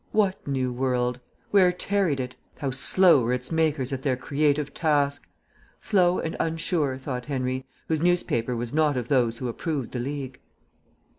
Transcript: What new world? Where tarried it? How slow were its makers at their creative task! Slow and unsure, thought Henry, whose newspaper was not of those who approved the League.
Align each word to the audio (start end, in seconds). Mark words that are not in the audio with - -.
What 0.13 0.47
new 0.47 0.73
world? 0.73 1.19
Where 1.51 1.71
tarried 1.71 2.19
it? 2.19 2.33
How 2.57 2.71
slow 2.71 3.21
were 3.21 3.33
its 3.33 3.51
makers 3.51 3.93
at 3.93 4.01
their 4.01 4.15
creative 4.17 4.73
task! 4.73 5.27
Slow 5.79 6.17
and 6.17 6.35
unsure, 6.39 6.97
thought 6.97 7.27
Henry, 7.27 7.67
whose 7.87 8.01
newspaper 8.01 8.55
was 8.55 8.73
not 8.73 8.97
of 8.97 9.09
those 9.09 9.37
who 9.37 9.47
approved 9.47 9.91
the 9.91 9.99
League. 9.99 10.39